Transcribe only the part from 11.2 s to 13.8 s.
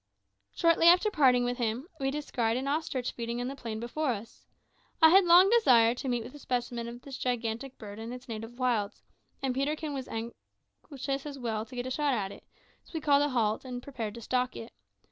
to get a shot at it; so we called a halt,